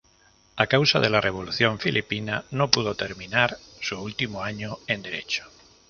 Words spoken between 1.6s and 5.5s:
filipina no pudo terminar su último año en Derecho.